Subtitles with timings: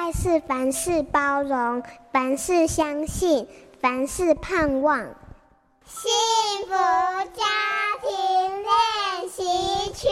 [0.00, 3.44] 爱是凡事包容，凡事相信，
[3.80, 4.96] 凡事盼望。
[5.84, 6.08] 幸
[6.68, 6.72] 福
[7.34, 7.42] 家
[8.00, 8.08] 庭
[8.62, 9.42] 练习
[9.92, 10.08] 曲。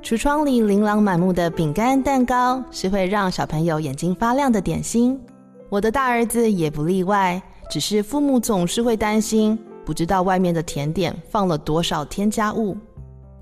[0.00, 5.20] 橱窗里琳琅满目的饼干蛋糕，是会让小朋友眼睛发亮的点心。
[5.68, 12.76] 我的大儿子也不例外，只是父母总是会担心，不知道外面的甜点放了多少添加物。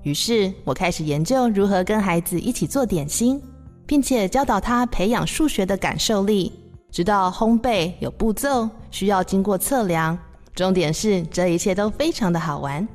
[0.05, 3.41] 于是我开始研究如何跟孩子一起做点心，
[3.87, 6.51] 并且教导他培养数学的感受力，
[6.91, 10.15] 知道烘焙有步骤，需要经过测量。
[10.53, 12.87] 重点是这一切都非常的好玩。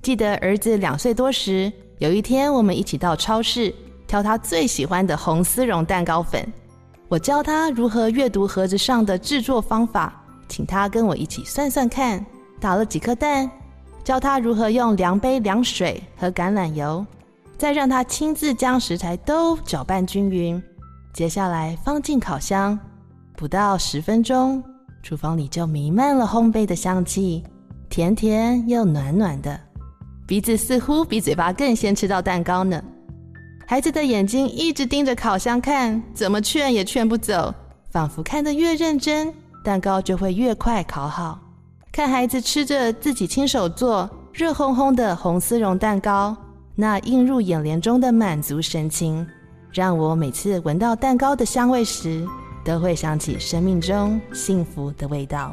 [0.00, 3.72] 记得儿子两岁多时，有一天我们一起到超市
[4.06, 6.50] 挑他最喜欢的红丝绒蛋糕粉，
[7.06, 12.24] 我教他如何阅读盒子上的制作方法，请他跟我一起算算看，
[12.58, 13.48] 打了几颗蛋。
[14.10, 17.06] 教他如何用量杯量水和橄榄油，
[17.56, 20.60] 再让他亲自将食材都搅拌均匀。
[21.12, 22.76] 接下来放进烤箱，
[23.36, 24.60] 不到十分钟，
[25.00, 27.44] 厨房里就弥漫了烘焙的香气，
[27.88, 29.60] 甜甜又暖暖的，
[30.26, 32.82] 鼻子似乎比嘴巴更先吃到蛋糕呢。
[33.64, 37.54] 孩子的眼睛一直盯着烤箱看，怎么劝也劝不走，
[37.92, 41.38] 仿佛看得越认真，蛋糕就会越快烤好。
[41.92, 46.36] 看孩子吃着自己亲手做热烘烘的红丝绒蛋糕，
[46.76, 49.26] 那映入眼帘中的满足神情，
[49.72, 52.24] 让我每次闻到蛋糕的香味时，
[52.64, 55.52] 都会想起生命中幸福的味道。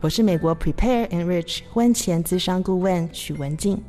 [0.00, 3.82] 我是美国 Prepare Enrich 婚前咨商顾问许文静，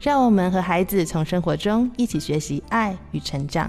[0.00, 3.68] 让我们和孩子从生活中一起学习爱与成长。